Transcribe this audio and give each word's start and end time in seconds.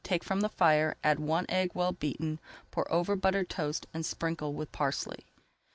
Take 0.03 0.23
from 0.23 0.39
the 0.41 0.49
fire, 0.49 0.95
add 1.03 1.19
one 1.19 1.45
egg, 1.47 1.73
well 1.75 1.91
beaten, 1.91 2.39
pour 2.71 2.91
over 2.91 3.15
buttered 3.15 3.49
toast, 3.49 3.85
and 3.93 4.03
sprinkle 4.03 4.55
with 4.55 4.71
parsley. 4.71 5.27